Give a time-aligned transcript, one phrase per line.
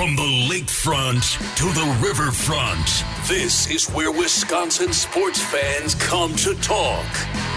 [0.00, 7.04] From the lakefront to the riverfront, this is where Wisconsin sports fans come to talk.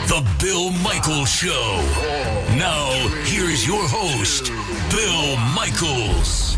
[0.07, 1.79] The Bill Michaels Show.
[2.57, 2.89] Now,
[3.23, 4.51] here's your host,
[4.91, 6.57] Bill Michaels.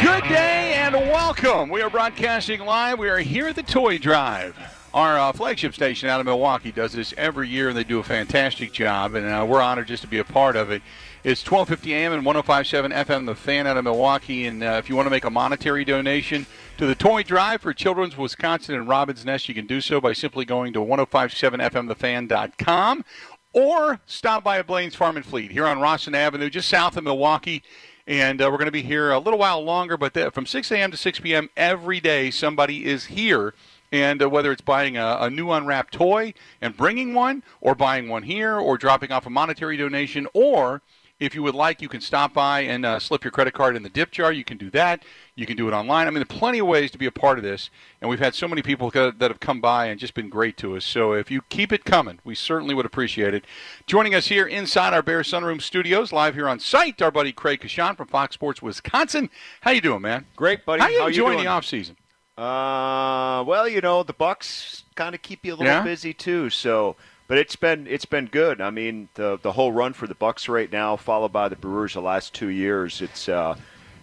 [0.00, 1.68] Good day and welcome.
[1.68, 2.98] We are broadcasting live.
[2.98, 4.77] We are here at the Toy Drive.
[4.94, 8.02] Our uh, flagship station out of Milwaukee does this every year, and they do a
[8.02, 9.14] fantastic job.
[9.14, 10.80] And uh, we're honored just to be a part of it.
[11.24, 12.12] It's 12:50 a.m.
[12.12, 14.46] and 105.7 FM, the fan out of Milwaukee.
[14.46, 16.46] And uh, if you want to make a monetary donation
[16.78, 20.14] to the Toy Drive for Children's Wisconsin and Robin's Nest, you can do so by
[20.14, 23.04] simply going to 105.7fmthefan.com
[23.52, 27.04] or stop by at Blain's Farm and Fleet here on Rawson Avenue, just south of
[27.04, 27.62] Milwaukee.
[28.06, 30.70] And uh, we're going to be here a little while longer, but the, from 6
[30.70, 30.90] a.m.
[30.90, 31.50] to 6 p.m.
[31.56, 33.54] every day, somebody is here.
[33.90, 38.08] And uh, whether it's buying a, a new unwrapped toy and bringing one, or buying
[38.08, 40.82] one here, or dropping off a monetary donation, or
[41.20, 43.82] if you would like, you can stop by and uh, slip your credit card in
[43.82, 44.32] the dip jar.
[44.32, 45.02] You can do that.
[45.34, 46.06] You can do it online.
[46.06, 48.20] I mean, there are plenty of ways to be a part of this, and we've
[48.20, 50.84] had so many people that have come by and just been great to us.
[50.84, 53.44] So if you keep it coming, we certainly would appreciate it.
[53.86, 57.62] Joining us here inside our Bear Sunroom studios, live here on site, our buddy Craig
[57.62, 59.28] Coshun from Fox Sports Wisconsin.
[59.62, 60.24] How you doing, man?
[60.36, 60.82] Great, buddy.
[60.82, 61.44] How you How you enjoying doing?
[61.46, 61.96] the off season?
[62.38, 65.82] Uh, well, you know, the Bucks kind of keep you a little Yeah?
[65.82, 66.50] busy too.
[66.50, 66.94] So,
[67.26, 68.60] but it's been it's been good.
[68.60, 71.94] I mean, the the whole run for the Bucks right now, followed by the Brewers
[71.94, 73.02] the last two years.
[73.02, 73.56] It's uh,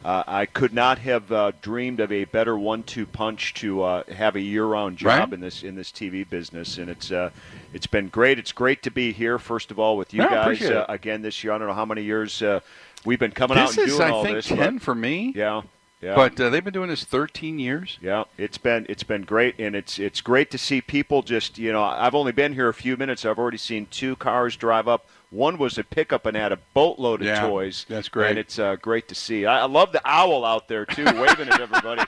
[0.03, 4.35] uh, I could not have uh, dreamed of a better one-two punch to uh, have
[4.35, 5.33] a year-round job Right.
[5.33, 7.29] in this in this TV business, and it's uh,
[7.73, 8.37] it's been great.
[8.37, 9.39] It's great to be here.
[9.39, 11.53] First of all, with you guys uh, again this year.
[11.53, 12.59] I don't know how many years uh,
[13.05, 14.47] we've been coming out and is, doing I all think, this.
[14.47, 15.31] ten but- for me.
[15.35, 15.61] yeah,
[16.05, 16.15] yeah.
[16.15, 17.97] But uh, they've been doing this 13 years.
[18.01, 21.71] Yeah, it's been it's been great, and it's it's great to see people just you
[21.71, 21.83] know.
[21.83, 23.25] I've only been here a few minutes.
[23.25, 25.07] I've already seen two cars drive up.
[25.31, 27.85] One was a pickup and had a boatload of Yeah, toys.
[27.89, 28.29] that's great.
[28.29, 29.45] and it's uh, great to see.
[29.47, 32.03] I, I love the owl out there too, waving at everybody.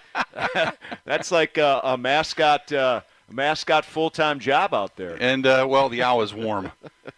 [1.06, 2.72] that's like a, a mascot.
[2.72, 5.18] Uh, mascot full time job out there.
[5.19, 6.72] And uh, well, the owl is warm.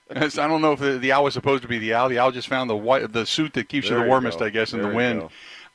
[0.10, 2.10] I don't know if the, the owl is supposed to be the owl.
[2.10, 4.46] The owl just found the white, the suit that keeps you the warmest, go.
[4.46, 5.30] I guess, in There the wind.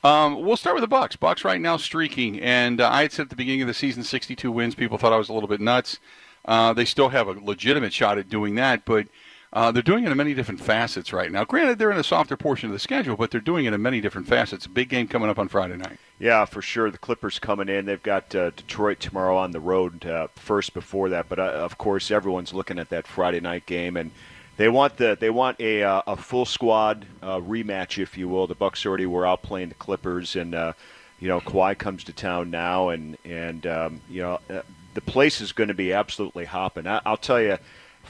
[0.05, 1.17] Um, we'll start with the Bucks.
[1.17, 4.05] Bucks right now streaking, and uh, I had said at the beginning of the season,
[4.05, 4.75] 62 wins.
[4.75, 5.99] People thought I was a little bit nuts.
[6.45, 9.07] Uh, they still have a legitimate shot at doing that, but
[9.55, 11.45] uh, they're doing it in many different facets right now.
[11.45, 14.03] Granted, they're in a softer portion of the schedule, but they're doing it in many
[14.03, 14.67] different facets.
[14.67, 15.97] Big game coming up on Friday night.
[16.19, 16.91] Yeah, for sure.
[16.91, 17.87] The Clippers coming in.
[17.87, 21.31] They've got uh, Detroit tomorrow on the road uh, first before that.
[21.31, 24.11] But uh, of course, everyone's looking at that Friday night game, and
[24.57, 28.47] they want the they want a uh, a full squad uh, rematch, if you will.
[28.47, 30.73] The Bucks already were out playing the Clippers, and uh,
[31.19, 34.63] you know Kawhi comes to town now, and and um, you know uh,
[34.95, 36.87] the place is going to be absolutely hopping.
[36.87, 37.59] I, I'll tell you,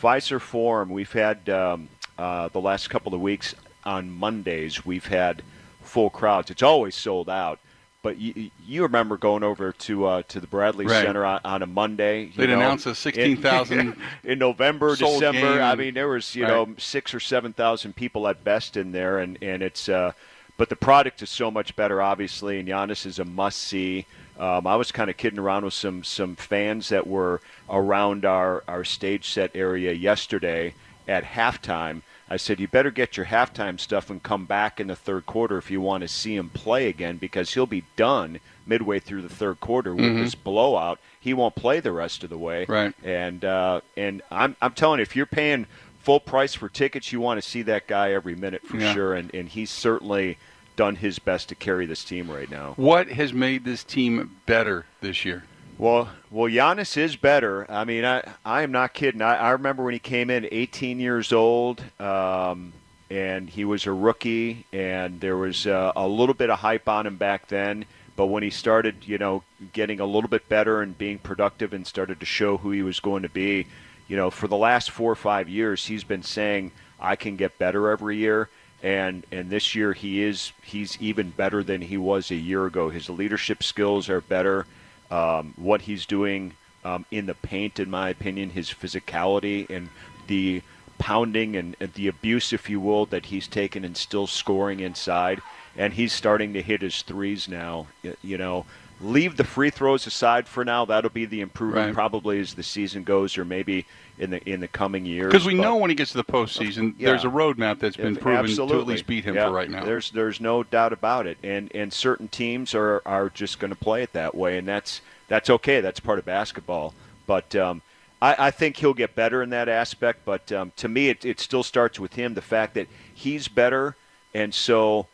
[0.01, 0.91] Fiserv Forum.
[0.91, 1.89] We've had um,
[2.19, 4.85] uh, the last couple of weeks on Mondays.
[4.85, 5.43] We've had
[5.83, 6.51] full crowds.
[6.51, 7.59] It's always sold out.
[8.05, 11.03] But you, you remember going over to uh, to the Bradley Right.
[11.03, 12.25] Center on, on a Monday?
[12.27, 15.41] you They'd know, announce a 16,000 in November, December.
[15.41, 16.51] game I mean, there was you Right.
[16.51, 19.89] know six or seven thousand people at best in there, and and it's.
[19.89, 20.13] Uh,
[20.57, 24.07] but the product is so much better, obviously, and Giannis is a must see.
[24.39, 28.63] Um, I was kind of kidding around with some some fans that were around our
[28.69, 30.75] our stage set area yesterday
[31.09, 32.03] at halftime.
[32.29, 35.59] I said, you better get your halftime stuff and come back in the third quarter
[35.59, 39.29] if you want to see him play again because he'll be done midway through the
[39.29, 40.99] third quarter with this blowout.
[41.21, 42.65] He won't play the rest of the way.
[42.67, 42.95] Right.
[43.05, 45.67] And uh, and I'm I'm telling you, if you're paying
[46.01, 48.95] full price for tickets, you want to see that guy every minute for Yeah.
[48.95, 49.15] sure.
[49.15, 50.39] And and he's certainly
[50.77, 52.73] done his best to carry this team right now.
[52.77, 55.45] What has made this team better this year?
[55.77, 57.69] Well, well, Giannis is better.
[57.71, 59.23] I mean, I I am not kidding.
[59.23, 62.73] I, I remember when he came in, 18 years old, um,
[63.11, 67.07] and he was a rookie, and there was uh, a little bit of hype on
[67.07, 67.87] him back then.
[68.15, 69.43] But when he started, you know,
[69.73, 73.01] getting a little bit better and being productive, and started to show who he was
[73.01, 73.67] going to be,
[74.07, 77.59] you know, for the last four or five years, he's been saying, "I can get
[77.59, 78.49] better every year."
[78.83, 82.91] and and this year he is he's even better than he was a year ago.
[82.91, 84.67] His leadership skills are better.
[85.11, 86.55] Um, what he's doing
[86.85, 89.89] um, in the paint, in my opinion, his physicality and
[90.27, 90.63] the
[90.99, 95.41] pounding and, and the abuse, if you will, that he's taken and still scoring inside.
[95.77, 97.89] And he's starting to hit his threes now.
[98.23, 98.67] You know,
[99.01, 100.85] leave the free throws aside for now.
[100.85, 101.95] That'll be the improvement Right.
[101.95, 103.87] probably as the season goes, or maybe
[104.19, 105.33] in the in the coming years.
[105.33, 107.09] Because we But- know when he gets to the postseason, Yeah.
[107.11, 108.77] there's a roadmap that's been proven Absolutely.
[108.77, 109.47] to at least beat him Yeah.
[109.47, 109.85] for right now.
[109.85, 113.77] There's there's no doubt about it, and and certain teams are are just going to
[113.79, 115.81] play it that way, and that's that's okay.
[115.81, 116.95] That's part of basketball.
[117.27, 117.83] But um,
[118.23, 120.25] I, I think he'll get better in that aspect.
[120.25, 122.35] But um, to me, it, it still starts with him.
[122.35, 123.97] The fact that he's better,
[124.35, 125.09] and so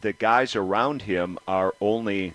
[0.00, 2.34] the guys around him are only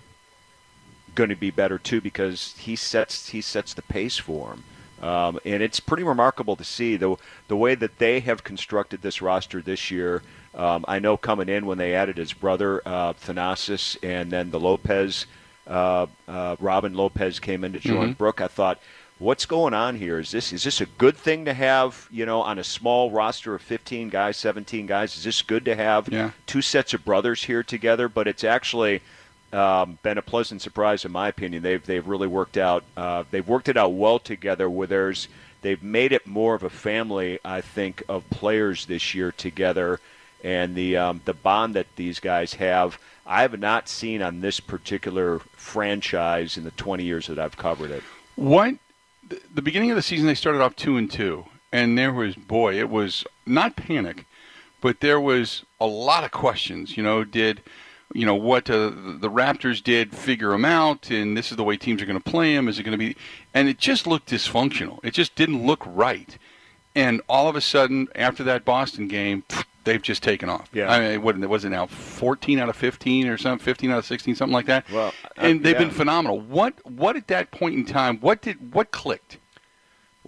[1.14, 4.64] going to be better too because he sets he sets the pace for him.
[5.00, 7.16] Um, and it's pretty remarkable to see the
[7.46, 10.22] the way that they have constructed this roster this year.
[10.54, 14.58] Um, I know coming in when they added his brother uh, Thanasis and then the
[14.58, 15.26] Lopez,
[15.68, 18.40] uh, uh, Robin Lopez came in to join Brooke.
[18.40, 18.80] I thought,
[19.20, 20.18] what's going on here?
[20.18, 22.08] Is this is this a good thing to have?
[22.10, 25.76] You know, on a small roster of 15 guys, 17 guys, is this good to
[25.76, 26.30] have Yeah.
[26.46, 28.08] two sets of brothers here together?
[28.08, 29.00] But it's actually
[29.52, 31.62] um, been a pleasant surprise in my opinion.
[31.62, 32.84] They've they've really worked out.
[32.96, 34.68] Uh, they've worked it out well together.
[34.68, 35.28] Where there's
[35.62, 37.38] they've made it more of a family.
[37.44, 40.00] I think of players this year together,
[40.44, 42.98] and the um, the bond that these guys have.
[43.26, 47.90] I have not seen on this particular franchise in the 20 years that I've covered
[47.90, 48.02] it.
[48.36, 48.76] What
[49.28, 52.78] the, beginning of the season they started off two and two, and there was boy,
[52.78, 54.24] it was not panic,
[54.80, 56.96] but there was a lot of questions.
[56.96, 57.60] You know, did
[58.14, 61.76] you know what uh, the Raptors did figure them out, and this is the way
[61.76, 62.68] teams are going to play them.
[62.68, 63.16] Is it going to be?
[63.54, 64.98] And it just looked dysfunctional.
[65.02, 66.38] It just didn't look right.
[66.94, 69.44] And all of a sudden, after that Boston game,
[69.84, 70.68] they've just taken off.
[70.72, 70.90] Yeah.
[70.90, 71.86] I mean, it wasn't, it now?
[71.86, 74.90] 14 out of 15 or something, 15 out of 16, something like that.
[74.90, 75.78] Well, uh, and they've yeah.
[75.78, 76.40] been phenomenal.
[76.40, 78.18] What what at that point in time?
[78.18, 79.38] What did what clicked?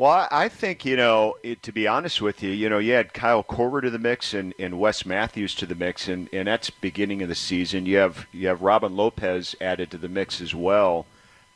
[0.00, 3.12] Well, I- think, you know, it, to be honest with you, you know, you had
[3.12, 6.70] Kyle Korver to the mix and, and Wes Matthews to the mix, and, and that's
[6.70, 7.84] beginning of the season.
[7.84, 11.04] You have you have Robin Lopez added to the mix as well.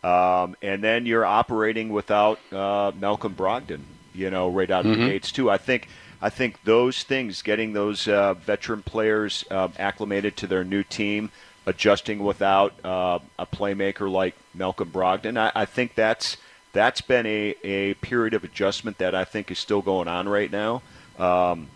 [0.02, 3.80] Um, and then you're operating without uh, Malcolm Brogdon,
[4.14, 5.50] you know, right out of the gates too.
[5.50, 5.88] I think
[6.20, 11.30] I think those things, getting those uh, veteran players uh, acclimated to their new team,
[11.64, 16.36] adjusting without uh, a playmaker like Malcolm Brogdon, I, I think that's
[16.74, 20.52] that's been a, a period of adjustment that I think is still going on right
[20.52, 20.82] now.
[21.18, 21.68] Um,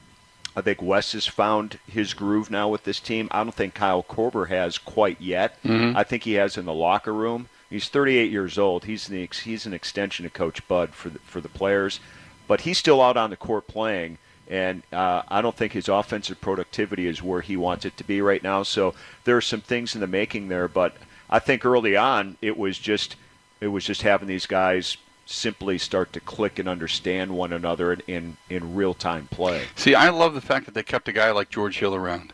[0.54, 3.28] I think Wes has found his groove now with this team.
[3.30, 5.56] I don't think Kyle Korver has quite yet.
[5.96, 7.48] I think he has in the locker room.
[7.70, 8.84] He's 38 years old.
[8.84, 12.00] He's the ex- he's an extension of Coach Bud for the, for the players,
[12.48, 14.18] but he's still out on the court playing.
[14.48, 18.22] And uh, I don't think his offensive productivity is where he wants it to be
[18.22, 18.62] right now.
[18.62, 20.66] So there are some things in the making there.
[20.66, 20.96] But
[21.28, 23.14] I think early on it was just
[23.60, 24.96] it was just having these guys
[25.26, 29.64] simply start to click and understand one another in, in, in real time play.
[29.76, 32.32] See, I love the fact that they kept a guy like George Hill around,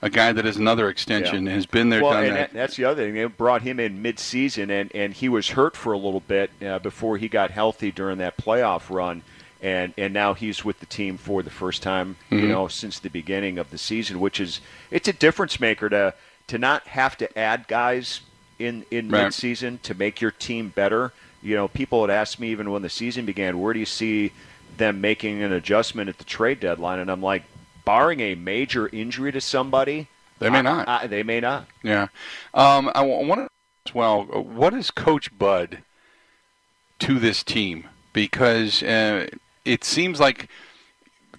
[0.00, 1.52] a guy that is another extension, Yeah.
[1.54, 2.52] has been there, well, done and that.
[2.52, 3.14] that's the other thing.
[3.14, 6.78] They brought him in mid-season, and, and he was hurt for a little bit uh,
[6.78, 9.22] before he got healthy during that playoff run,
[9.60, 12.38] and and now he's with the team for the first time, Mm-hmm.
[12.44, 14.60] you know, since the beginning of the season, which is
[14.92, 16.14] it's a difference maker to
[16.46, 18.20] to not have to add guys
[18.58, 19.24] in in Right.
[19.24, 21.12] mid-season to make your team better.
[21.42, 24.32] You know, people had asked me even when the season began, where do you see
[24.76, 26.98] them making an adjustment at the trade deadline?
[26.98, 27.44] And I'm like,
[27.84, 30.08] barring a major injury to somebody,
[30.40, 30.88] They may I- not.
[30.88, 31.66] I- they may not.
[31.82, 32.08] Yeah.
[32.54, 33.48] Um, I want to
[33.86, 34.28] as well.
[34.34, 35.78] uh, What is Coach Bud
[37.00, 37.84] to this team?
[38.12, 39.28] Because uh,
[39.64, 40.48] it seems like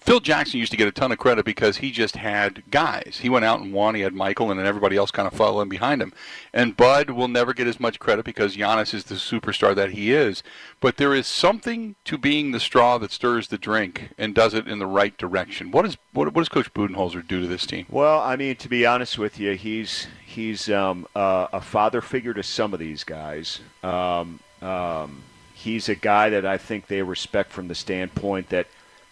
[0.09, 3.19] Phil Jackson used to get a ton of credit because he just had guys.
[3.21, 3.93] He went out and won.
[3.93, 6.13] He had Michael, and then everybody else kind of following behind him.
[6.51, 10.11] And Bud will never get as much credit because Giannis is the superstar that he
[10.11, 10.41] is.
[10.79, 14.67] But there is something to being the straw that stirs the drink and does it
[14.67, 15.69] in the right direction.
[15.69, 17.85] What is what, what does Coach Budenholzer do to this team?
[17.87, 22.33] Well, I mean, to be honest with you, he's he's um, uh, a father figure
[22.33, 23.59] to some of these guys.
[23.83, 25.21] Um, um,
[25.53, 28.65] he's a guy that I think they respect from the standpoint that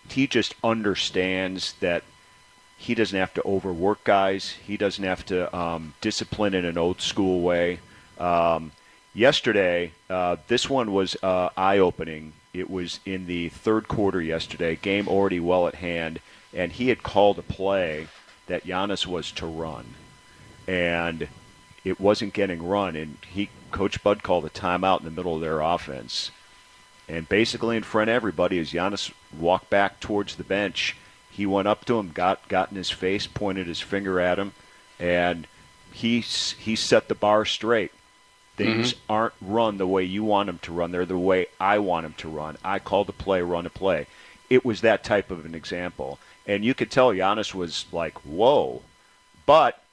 [0.09, 2.03] he just understands that
[2.77, 4.51] he doesn't have to overwork guys.
[4.65, 7.79] He doesn't have to um, discipline in an old school way.
[8.19, 8.71] Um,
[9.13, 12.33] yesterday, uh, this one was uh, eye opening.
[12.53, 16.19] It was in the third quarter yesterday, game already well at hand,
[16.53, 18.07] and he had called a play
[18.47, 19.95] that Giannis was to run,
[20.67, 21.27] and
[21.83, 22.95] it wasn't getting run.
[22.95, 26.31] And he, Coach Bud, called a timeout in the middle of their offense,
[27.07, 30.95] and basically in front of everybody, as Giannis walked back towards the bench,
[31.29, 34.53] he went up to him, got got in his face, pointed his finger at him,
[34.99, 35.47] and
[35.91, 37.91] he he set the bar straight.
[38.55, 39.11] Things Mm-hmm.
[39.11, 40.91] aren't run the way you want them to run.
[40.91, 42.57] They're the way I want them to run.
[42.63, 44.07] I call the play, run a play.
[44.49, 46.17] It was that type of an example.
[46.47, 48.81] And you could tell Giannis was like, whoa.
[49.45, 49.83] But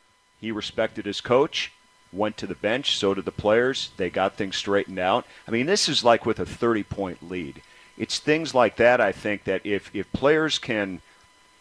[0.41, 1.73] he respected his coach,
[2.15, 3.91] went to the bench, so did the players.
[3.97, 5.27] They got things straightened out.
[5.47, 7.63] I mean, this is like with a 30 point lead.
[7.97, 11.01] It's things like that, I think, that if, if players can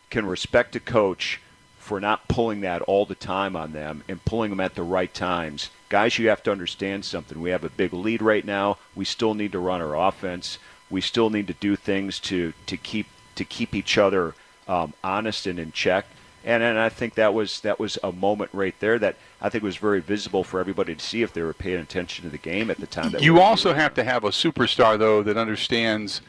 [0.09, 1.41] can respect a coach
[1.79, 5.13] for not pulling that all the time on them and pulling them at the right
[5.13, 5.69] times.
[5.89, 7.41] Guys, you have to understand something.
[7.41, 8.77] We have a big lead right now.
[8.95, 10.59] We still need to run our offense.
[10.89, 14.35] We still need to do things to, to keep to keep each other
[14.67, 16.05] um, honest and in check.
[16.45, 19.63] And, and I think that was that was a moment right there that I think
[19.63, 22.69] was very visible for everybody to see if they were paying attention to the game
[22.69, 23.11] at the time.
[23.11, 26.21] That You we also doing have to have a superstar, though, that understands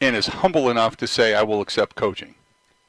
[0.00, 2.34] and is humble enough to say, I will accept coaching.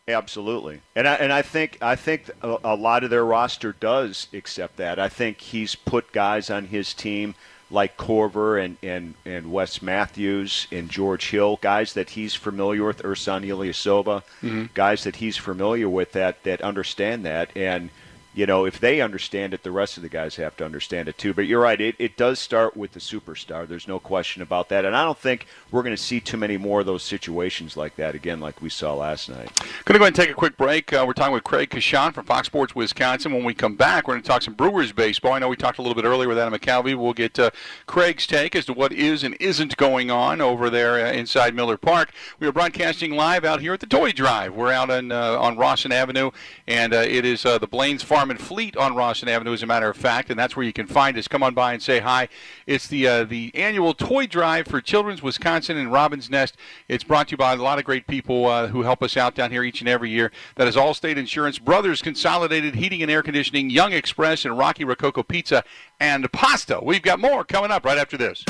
[0.08, 4.28] Absolutely, and I, and I think I think a, a lot of their roster does
[4.34, 5.00] accept that.
[5.00, 7.36] I think he's put guys on his team
[7.74, 13.02] like Korver and, and, and Wes Matthews and George Hill, guys that he's familiar with,
[13.02, 14.66] Ersan Ilyasova, mm-hmm.
[14.76, 17.90] guys that he's familiar with that that understand that, and
[18.34, 21.18] you know if they understand it, the rest of the guys have to understand it
[21.18, 21.34] too.
[21.34, 23.68] But you're right, it, it does start with the superstar.
[23.68, 26.58] There's no question about that, and I don't think we're going to see too many
[26.58, 29.52] more of those situations like that again, like we saw last night.
[29.86, 30.92] Going to go ahead and take a quick break.
[30.92, 33.34] Uh, we're talking with Craig Coshun from Fox Sports Wisconsin.
[33.34, 35.34] When we come back, we're going to talk some Brewers baseball.
[35.34, 36.96] I know we talked a little bit earlier with Adam McCalvy.
[36.96, 37.52] We'll get uh,
[37.86, 41.78] Craig's take as to what is and isn't going on over there uh, inside Miller
[41.78, 42.12] Park.
[42.40, 44.54] We are broadcasting live out here at the Toy Drive.
[44.54, 46.32] We're out on uh, on Rawson Avenue,
[46.68, 49.66] and uh, it is uh, the Blain's Farm and Fleet on Rawson Avenue, as a
[49.66, 51.28] matter of fact, and that's where you can find us.
[51.28, 52.28] Come on by and say hi.
[52.68, 56.56] It's the uh, the annual Toy Drive for Children's Wisconsin and Robin's Nest.
[56.88, 59.36] It's brought to you by a lot of great people uh, who help us out
[59.36, 60.32] down here each and every year.
[60.56, 65.24] That is Allstate Insurance, Brothers Consolidated Heating and Air Conditioning, Young Express, and Rocky Rococo
[65.24, 65.64] Pizza
[66.00, 66.80] and Pasta.
[66.82, 68.44] We've got more coming up right after this.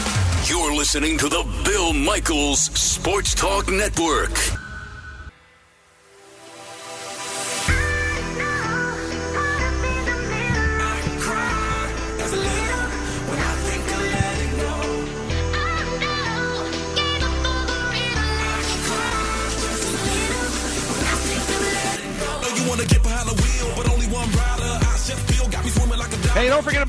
[0.45, 4.62] You're listening to the Bill Michaels Sports Talk Network.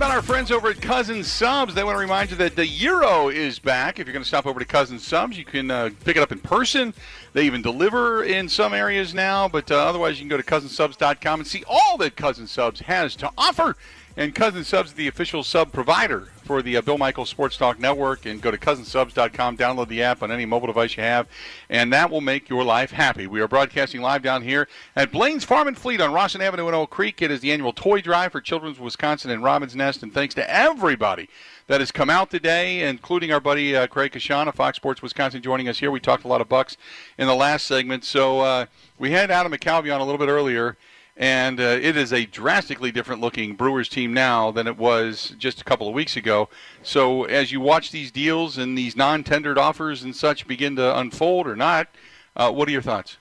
[0.04, 1.73] About our friends over at Cousin Subs.
[1.73, 3.99] They want to remind you that the Euro is back.
[3.99, 6.30] If you're going to stop over to Cousin Subs, you can uh, pick it up
[6.30, 6.92] in person.
[7.32, 11.40] They even deliver in some areas now, but uh, otherwise, you can go to cousinsubs.com
[11.40, 13.76] and see all that Cousin Subs has to offer.
[14.14, 17.78] And Cousin Subs is the official sub provider for the uh, Bill Michaels Sports Talk
[17.78, 18.26] Network.
[18.26, 21.26] And go to cousinsubs.com, download the app on any mobile device you have,
[21.68, 23.26] and that will make your life happy.
[23.26, 26.74] We are broadcasting live down here at Blain's Farm and Fleet on Rawson Avenue in
[26.74, 27.22] Oak Creek.
[27.22, 30.02] It is the annual toy drive for Children's Wisconsin and Robin's Nest.
[30.02, 31.28] And thanks to everybody
[31.66, 35.42] that has come out today, including our buddy uh, Craig Coshun of Fox Sports Wisconsin
[35.42, 35.90] joining us here.
[35.90, 36.76] We talked a lot of Bucks
[37.16, 38.04] in the last segment.
[38.04, 38.66] So uh,
[38.98, 40.76] we had Adam McCalvy on a little bit earlier.
[41.16, 45.61] And uh, it is a drastically different looking Brewers team now than it was just
[45.61, 46.49] a couple of weeks ago.
[46.83, 50.99] So, as you watch these deals and these non tendered offers and such begin to
[50.99, 51.88] unfold or not,
[52.35, 53.16] uh, what are your thoughts?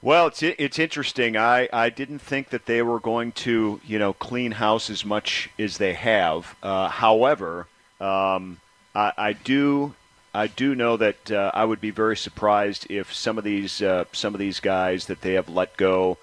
[0.00, 1.36] Well, it's it's interesting.
[1.36, 5.50] I, I didn't think that they were going to you know clean house as much
[5.58, 6.54] as they have.
[6.62, 7.66] Uh, however,
[8.00, 8.60] um,
[8.94, 9.94] I, I do
[10.32, 14.04] I do know that uh, I would be very surprised if some of these uh,
[14.12, 16.16] some of these guys that they have let go.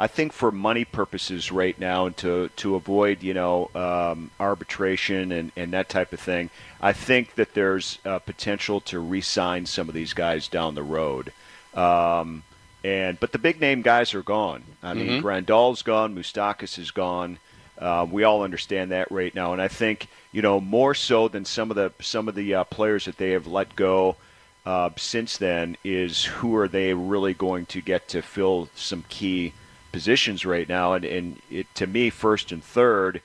[0.00, 5.30] I think for money purposes right now and to to avoid you know um, arbitration
[5.30, 6.48] and, and that type of thing.
[6.80, 11.34] I think that there's uh, potential to re-sign some of these guys down the road.
[11.74, 12.44] Um,
[12.82, 14.62] and but the big name guys are gone.
[14.82, 17.38] I mean, Grandal's gone, Moustakas is gone.
[17.78, 21.44] Uh, we all understand that right now, and I think you know more so than
[21.44, 24.16] some of the some of the uh, players that they have let go
[24.64, 29.52] uh, since then is who are they really going to get to fill some key
[29.92, 33.22] positions right now, and and it, to me, first and third.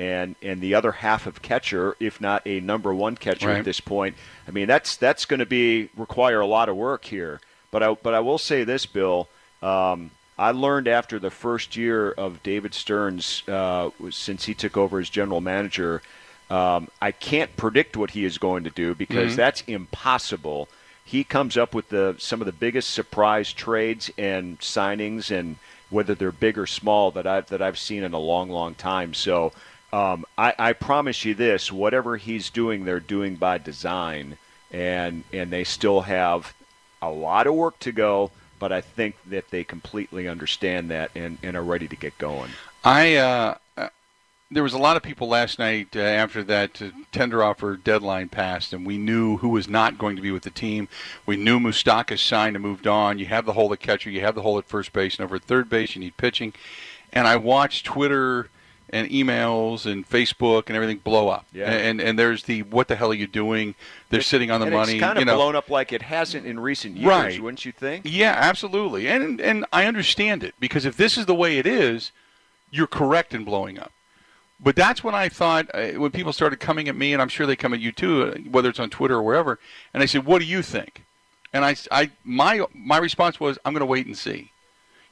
[0.00, 3.58] And, and the other half of catcher, if not a number one catcher Right.
[3.58, 4.14] at this point,
[4.46, 7.40] I mean that's that's going to be require a lot of work here.
[7.72, 9.28] But I but I will say this, Bill.
[9.60, 15.00] Um, I learned after the first year of David Stearns, uh, since he took over
[15.00, 16.00] as general manager,
[16.48, 20.68] um, I can't predict what he is going to do because that's impossible.
[21.04, 25.56] He comes up with the some of the biggest surprise trades and signings, and
[25.90, 29.14] whether they're big or small, that I've that I've seen in a long, long time.
[29.14, 29.52] So
[29.92, 34.38] um, I, I promise you this: whatever he's doing, they're doing by design,
[34.70, 36.54] and and they still have
[37.00, 38.30] a lot of work to go.
[38.58, 42.50] But I think that they completely understand that and, and are ready to get going.
[42.84, 43.56] I uh,
[44.50, 48.28] there was a lot of people last night uh, after that uh, tender offer deadline
[48.28, 50.88] passed, and we knew who was not going to be with the team.
[51.26, 53.18] We knew Moustakas signed and moved on.
[53.18, 55.36] You have the hole at catcher, you have the hole at first base, and over
[55.36, 56.54] at third base, you need pitching.
[57.12, 58.48] And I watched Twitter
[58.90, 61.46] and emails and Facebook and everything blow up.
[61.52, 61.70] Yeah.
[61.70, 63.74] And and there's the what the hell are you doing?
[64.08, 64.94] They're sitting on the money.
[64.94, 65.36] It's kind you of know.
[65.36, 67.40] blown up like it hasn't in recent years, Right.
[67.42, 68.06] wouldn't you think?
[68.06, 69.06] Yeah, absolutely.
[69.06, 72.12] And and I understand it because if this is the way it is,
[72.70, 73.92] you're correct in blowing up.
[74.60, 77.46] But that's when I thought uh, when people started coming at me, and I'm sure
[77.46, 79.58] they come at you too, uh, whether it's on Twitter or wherever.
[79.94, 81.04] And I said, "What do you think?"
[81.52, 84.52] And I, I my my response was, "I'm going to wait and see."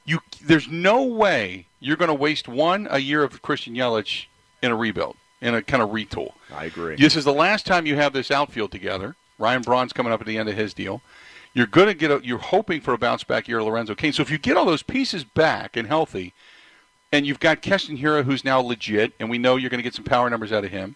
[0.05, 4.27] You, there's no way you're going to waste one a year of Christian Yelich
[4.61, 6.31] in a rebuild, in a kind of retool.
[6.53, 6.95] I agree.
[6.95, 9.15] This is the last time you have this outfield together.
[9.37, 11.01] Ryan Braun's coming up at the end of his deal.
[11.53, 14.13] You're going to get a, you're hoping for a bounce back year, of Lorenzo Cain.
[14.13, 16.33] So if you get all those pieces back and healthy,
[17.11, 19.95] and you've got Keston Hiura who's now legit, and we know you're going to get
[19.95, 20.95] some power numbers out of him,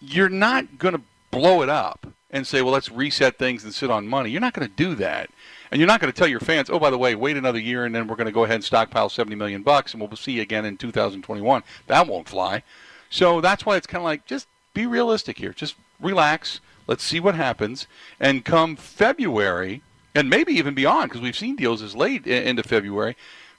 [0.00, 3.90] you're not going to blow it up and say, well, let's reset things and sit
[3.90, 4.30] on money.
[4.30, 5.30] You're not going to do that.
[5.70, 7.84] And you're not going to tell your fans, oh, by the way, wait another year
[7.84, 10.32] and then we're going to go ahead and stockpile 70 million bucks and we'll see
[10.32, 11.62] you again in 2021.
[11.86, 12.62] That won't fly.
[13.10, 15.52] So that's why it's kind of like just be realistic here.
[15.52, 16.60] Just relax.
[16.86, 17.86] Let's see what happens.
[18.18, 19.82] And come February,
[20.14, 23.16] and maybe even beyond, because we've seen deals as late into February,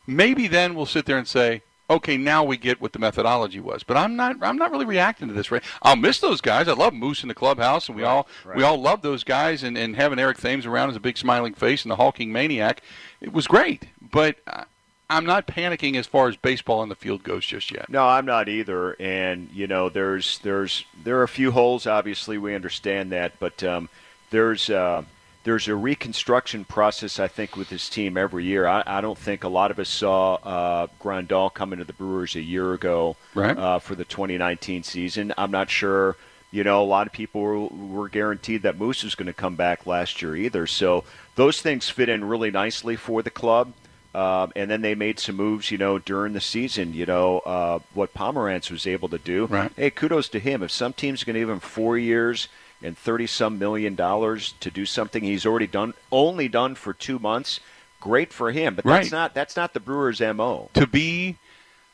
[0.09, 3.83] maybe then we'll sit there and say, okay, now we get what the methodology was.
[3.83, 4.37] But I'm not.
[4.41, 5.51] I'm not really reacting to this.
[5.51, 5.63] Right?
[5.81, 6.67] I'll miss those guys.
[6.67, 9.63] I love Moose in the clubhouse, and we all we all love those guys.
[9.63, 12.81] And, and having Eric Thames around as a big smiling face and the hulking maniac,
[13.21, 13.87] it was great.
[14.01, 14.65] But uh,
[15.09, 17.89] I'm not panicking as far as baseball on the field goes just yet.
[17.89, 18.95] No, I'm not either.
[18.99, 21.87] And you know, there's there's there are a few holes.
[21.87, 23.89] Obviously, we understand that, but um,
[24.29, 25.03] there's uh,
[25.43, 27.19] there's a reconstruction process.
[27.19, 28.67] I think with this team every year.
[28.67, 32.35] I, I don't think a lot of us saw uh, Grandal coming to the Brewers
[32.35, 33.57] a year ago Right.
[33.57, 35.33] uh, for the 2019 season.
[35.37, 36.15] I'm not sure.
[36.51, 39.55] You know, a lot of people were, were guaranteed that Moose was going to come
[39.55, 40.65] back last year either.
[40.67, 41.03] So
[41.35, 43.73] those things fit in really nicely for the club.
[44.15, 46.95] Um, and then they made some moves, you know, during the season.
[46.95, 49.45] You know, uh, what Pomeranz was able to do.
[49.45, 49.71] Right.
[49.75, 50.63] Hey, kudos to him.
[50.63, 52.47] If some team's going to give him four years
[52.81, 57.19] and thirty some million dollars to do something he's already done, only done for two
[57.19, 57.59] months,
[57.99, 58.75] great for him.
[58.75, 59.11] But that's Right.
[59.11, 60.69] not that's not the Brewers' mo.
[60.73, 61.37] to be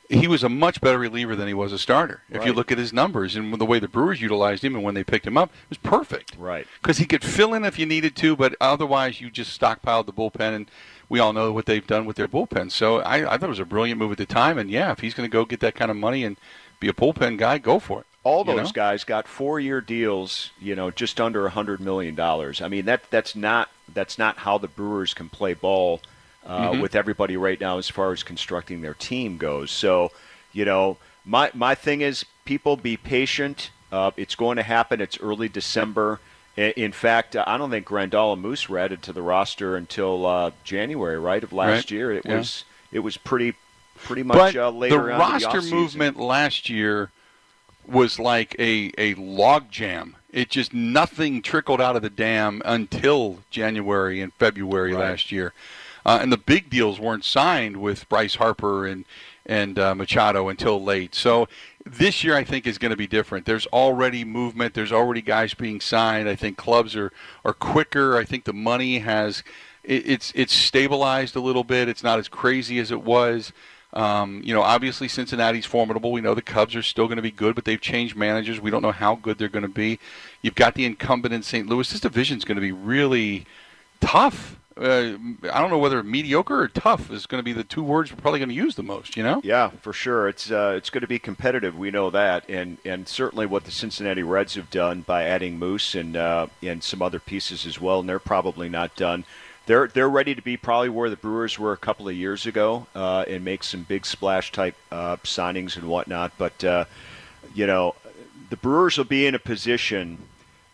[0.08, 2.22] he was a much better reliever than he was a starter.
[2.30, 4.94] If you look at his numbers and the way the Brewers utilized him and when
[4.94, 6.36] they picked him up, it was perfect.
[6.38, 6.68] Right.
[6.80, 10.14] Because he could fill in if you needed to, but otherwise you just stockpiled the
[10.14, 10.70] bullpen, and
[11.10, 12.72] we all know what they've done with their bullpen.
[12.72, 15.00] So I, I thought it was a brilliant move at the time, and yeah, if
[15.00, 16.38] he's going to go get that kind of money and
[16.80, 18.06] be a bullpen guy, go for it.
[18.26, 18.72] All You those know?
[18.74, 22.60] guys got four-year deals, you know, just under a hundred million dollars.
[22.60, 26.02] I mean, that that's not that's not how the Brewers can play ball
[26.46, 26.82] uh, Mm-hmm.
[26.82, 29.72] with everybody right now as far as constructing their team goes.
[29.72, 30.12] So,
[30.54, 33.70] you know, my my thing is, people be patient.
[33.92, 35.00] Uh, it's going to happen.
[35.02, 36.20] It's early December.
[36.58, 40.52] In fact, I don't think Grandal and Moose were added to the roster until uh,
[40.64, 41.92] January, right, of last Right.
[41.92, 42.12] year.
[42.12, 42.38] It Yeah.
[42.38, 43.54] was it was pretty
[44.04, 45.72] pretty much But uh, later the on roster offseason.
[45.72, 47.12] movement last year
[47.88, 50.16] was like a a log jam.
[50.32, 55.00] It just nothing trickled out of the dam until January and February Right.
[55.12, 55.54] last year,
[56.06, 59.06] uh, and the big deals weren't signed with Bryce Harper and
[59.46, 61.14] and uh, Machado until late.
[61.16, 61.48] So
[61.86, 63.46] this year I think is going to be different.
[63.46, 64.74] There's already movement.
[64.74, 66.28] There's already guys being signed.
[66.28, 67.12] I think clubs are
[67.46, 68.18] are quicker.
[68.18, 69.44] I think the money has
[69.84, 71.88] it, it's it's stabilized a little bit.
[71.88, 73.54] It's not as crazy as it was.
[73.96, 76.12] Um, you know, obviously Cincinnati's formidable.
[76.12, 78.60] We know the Cubs are still going to be good, but they've changed managers.
[78.60, 80.00] We don't know how good they're going to be.
[80.42, 81.68] You've got the incumbent in St.
[81.68, 81.90] Louis.
[81.90, 83.46] This division's going to be really
[84.02, 84.60] tough.
[84.78, 85.14] Uh,
[85.50, 88.18] I don't know whether mediocre or tough is going to be the two words we're
[88.18, 89.16] probably going to use the most.
[89.16, 89.40] You know?
[89.42, 90.28] Yeah, for sure.
[90.28, 91.78] It's uh, it's going to be competitive.
[91.78, 95.96] We know that, and and certainly what the Cincinnati Reds have done by adding Moose
[95.96, 99.24] and uh, and some other pieces as well, and they're probably not done.
[99.66, 102.88] They're they're ready to be probably where the Brewers were a couple of years ago,
[102.94, 106.34] uh, and make some big splash type uh, signings and whatnot.
[106.38, 106.86] But uh,
[107.54, 107.96] you know,
[108.50, 110.20] the Brewers will be in a position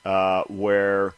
[0.04, 1.14] uh, where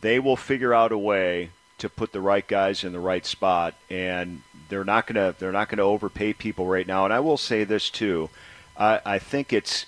[0.00, 3.74] they will figure out a way to put the right guys in the right spot,
[3.90, 7.04] and they're not gonna they're not gonna overpay people right now.
[7.04, 8.30] And I will say this too,
[8.76, 9.86] I, I think it's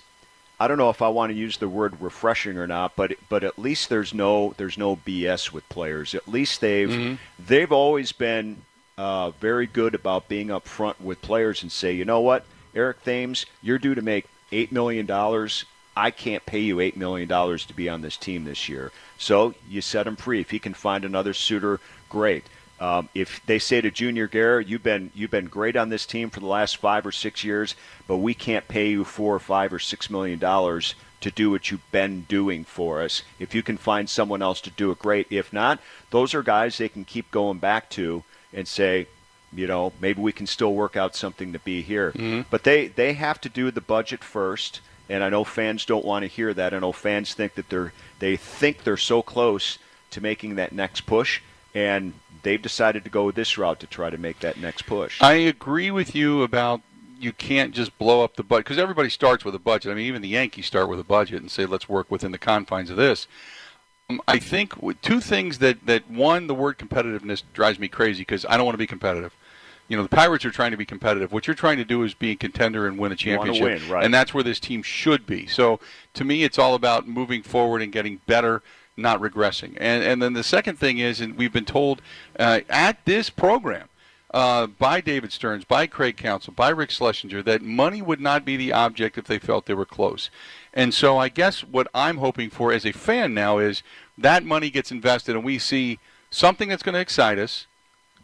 [0.59, 3.43] I don't know if I want to use the word refreshing or not, but but
[3.43, 6.15] at least there's no there's no BS with players.
[6.15, 6.89] At least they've
[7.37, 8.63] they've always been
[8.97, 13.03] uh, very good about being up front with players and say, you know what, Eric
[13.03, 15.65] Thames, you're due to make eight million dollars.
[15.95, 18.91] I can't pay you eight million dollars to be on this team this year.
[19.17, 20.41] So you set him free.
[20.41, 22.45] If he can find another suitor, great.
[22.79, 26.29] Um, if they say to Junior Guerra, you've been you've been great on this team
[26.29, 27.75] for the last five or six years,
[28.07, 31.71] but we can't pay you four or five or six million dollars to do what
[31.71, 33.23] you've been doing for us.
[33.39, 35.27] If you can find someone else to do it, great.
[35.31, 35.79] If not,
[36.11, 39.07] those are guys they can keep going back to and say,
[39.51, 42.11] you know, maybe we can still work out something to be here.
[42.11, 42.41] Mm-hmm.
[42.49, 46.23] But they they have to do the budget first, and I know fans don't want
[46.23, 46.73] to hear that.
[46.73, 49.79] I know fans think that they're they think they're so close
[50.11, 51.41] to making that next push,
[51.73, 52.13] and
[52.47, 55.21] they've decided to go this route to try to make that next push.
[55.21, 56.81] I agree with you about
[57.19, 59.91] you can't just blow up the budget because everybody starts with a budget.
[59.91, 62.37] I mean, even the Yankees start with a budget and say, let's work within the
[62.37, 63.27] confines of this.
[64.09, 68.21] Um, I think with two things that, that one, the word competitiveness drives me crazy
[68.21, 69.35] because I don't want to be competitive.
[69.89, 71.33] You know, the Pirates are trying to be competitive.
[71.33, 73.63] What you're trying to do is be a contender and win a championship.
[73.81, 74.05] win, right.
[74.05, 75.47] And that's where this team should be.
[75.47, 75.81] So
[76.13, 78.61] to me, it's all about moving forward and getting better,
[78.97, 79.77] not regressing.
[79.79, 82.01] And, and then the second thing is, and we've been told
[82.39, 83.87] uh, at this program,
[84.33, 88.57] uh, by David Stearns, by Craig Counsell, by Rick Schlesinger, that money would not be
[88.57, 90.29] the object if they felt they were close.
[90.73, 93.83] And so I guess what I'm hoping for as a fan now is
[94.17, 97.67] that money gets invested and we see something that's going to excite us,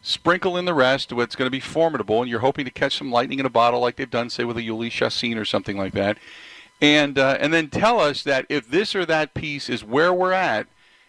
[0.01, 3.12] sprinkle in the rest, what's going to be formidable, and you're hoping to catch some
[3.12, 5.93] lightning in a bottle like they've done, say, with a Yuli Chassin or something like
[5.93, 6.17] that.
[6.84, 10.34] And, uh, and then tell us that if this or that piece is where we're
[10.34, 10.67] at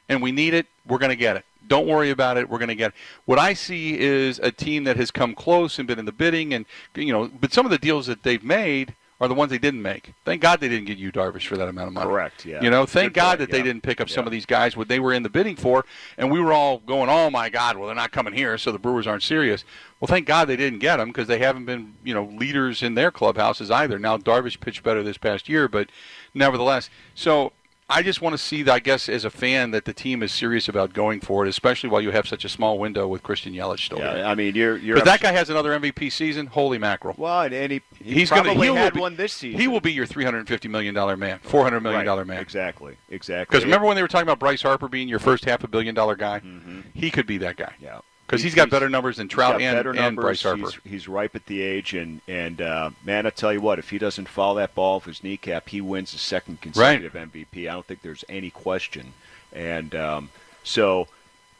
[0.08, 1.44] and we need it, we're going to get it.
[1.66, 2.48] Don't worry about it.
[2.48, 2.96] We're going to get it.
[3.24, 6.54] What I see is a team that has come close and been in the bidding,
[6.54, 9.58] and you know, but some of the deals that they've made are the ones they
[9.58, 10.12] didn't make.
[10.24, 12.08] Thank God they didn't get Yu Darvish for that amount of money.
[12.08, 12.60] Correct, yeah.
[12.60, 14.76] You know, thank Good God point, that they didn't pick up some of these guys
[14.76, 15.84] what they were in the bidding for,
[16.18, 18.78] and we were all going, "Oh my God, well they're not coming here, so the
[18.78, 19.64] Brewers aren't serious."
[20.00, 22.94] Well, thank God they didn't get them because they haven't been, you know, leaders in
[22.94, 23.98] their clubhouses either.
[23.98, 25.88] Now Darvish pitched better this past year, but
[26.34, 27.52] nevertheless, so
[27.88, 30.32] I just want to see, that, I guess, as a fan, that the team is
[30.32, 33.52] serious about going for it, especially while you have such a small window with Christian
[33.52, 34.18] Yelich still there.
[34.18, 34.96] yeah, I mean, you're you're.
[34.96, 36.46] But that guy has another MVP season.
[36.46, 37.14] Holy mackerel!
[37.18, 38.72] well, and, he, he He's probably going to.
[38.72, 39.60] He had be, one this season.
[39.60, 42.40] He will be your 350 million dollar man, 400 million dollar Right, man.
[42.40, 43.52] Exactly, exactly.
[43.52, 45.94] Because remember when they were talking about Bryce Harper being your first half a billion
[45.94, 46.40] dollar guy?
[46.94, 47.74] He could be that guy.
[47.76, 47.84] Mm-hmm.
[47.84, 48.00] Yeah.
[48.26, 50.16] Because He- he's got better numbers than Trout and, better and.
[50.16, 50.60] Bryce Harper.
[50.60, 53.90] He's, he's ripe at the age, and and uh, man, I tell you what, if
[53.90, 57.68] he doesn't foul that ball off his kneecap, he wins the second consecutive MVP.
[57.68, 59.12] I don't think there's any question.
[59.52, 60.30] And um,
[60.62, 61.06] so,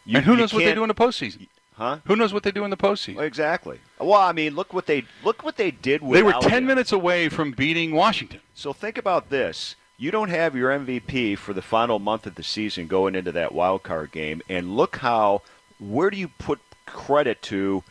[0.04, 1.48] you, and who knows what they do in the postseason?
[1.74, 1.98] Huh?
[2.06, 3.20] Who knows what they do in the postseason?
[3.20, 3.80] Exactly.
[3.98, 6.02] Well, I mean, look what they look what they did.
[6.02, 8.40] They were 10 minutes away from beating Washington.
[8.54, 9.74] So think about this.
[9.96, 13.52] You don't have your MVP for the final month of the season going into that
[13.52, 15.42] wild card game, and look how
[15.78, 17.82] where do you put credit to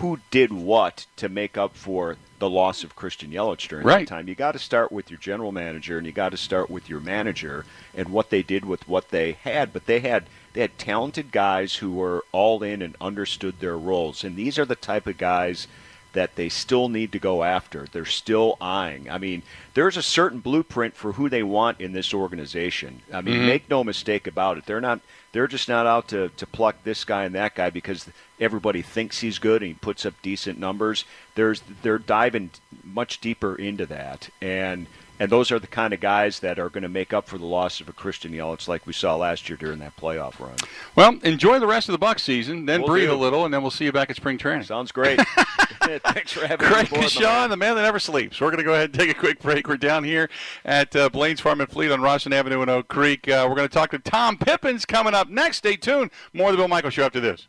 [0.00, 4.06] who did what to make up for the loss of Christian Yelich during Right.
[4.06, 4.28] that time?
[4.28, 7.00] You got to start with your general manager, and you got to start with your
[7.00, 9.72] manager and what they did with what they had.
[9.72, 14.22] But they had they had talented guys who were all in and understood their roles,
[14.22, 15.66] and these are the type of guys
[16.12, 17.86] that they still need to go after.
[17.90, 19.10] They're still eyeing.
[19.10, 19.42] I mean,
[19.74, 23.02] there's a certain blueprint for who they want in this organization.
[23.12, 23.46] I mean, mm-hmm.
[23.46, 24.66] make no mistake about it.
[24.66, 25.00] They're not.
[25.32, 28.08] They're just not out to, to pluck this guy and that guy because
[28.40, 31.04] everybody thinks he's good and he puts up decent numbers.
[31.34, 32.50] There's they're diving
[32.82, 34.86] much deeper into that, and
[35.18, 37.44] and those are the kind of guys that are going to make up for the
[37.44, 40.56] loss of a Christian Yelich like we saw last year during that playoff run.
[40.94, 43.14] Well, enjoy the rest of the Buck season, then Will breathe do.
[43.14, 44.64] a little, and then we'll see you back at spring training.
[44.64, 45.20] Sounds great.
[46.04, 46.98] Thanks for having Craig me.
[46.98, 48.40] aboard, my Coshun, the man that never sleeps.
[48.40, 49.68] We're going to go ahead and take a quick break.
[49.68, 50.28] We're down here
[50.64, 53.26] at uh, Blain's Farm and Fleet on Rawson Avenue in Oak Creek.
[53.28, 55.58] Uh, we're going to talk to Tom Pippins coming up next.
[55.58, 56.10] Stay tuned.
[56.34, 57.46] More of the Bill Michael Show after this.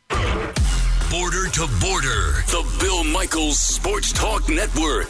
[1.11, 2.43] Border to border.
[2.47, 5.09] The Bill Michaels Sports Talk Network.